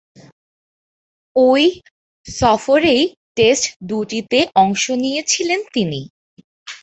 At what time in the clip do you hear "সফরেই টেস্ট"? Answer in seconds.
2.25-3.65